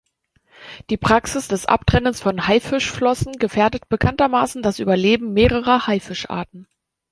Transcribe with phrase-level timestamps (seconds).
[0.89, 6.65] Die Praxis des Abtrennens von Haifischflossen gefährdet bekanntermaßen das Überleben mehrerer Haifischarten.